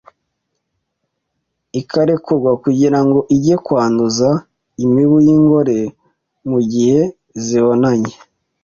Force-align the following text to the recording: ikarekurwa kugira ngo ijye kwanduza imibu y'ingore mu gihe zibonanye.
ikarekurwa 1.79 2.51
kugira 2.63 2.99
ngo 3.05 3.19
ijye 3.35 3.55
kwanduza 3.65 4.29
imibu 4.83 5.17
y'ingore 5.25 5.79
mu 6.49 6.59
gihe 6.71 7.01
zibonanye. 7.45 8.13